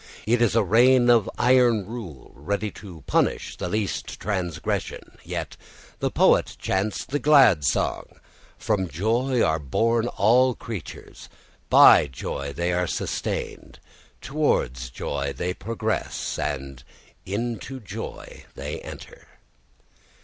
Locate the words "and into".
16.39-17.79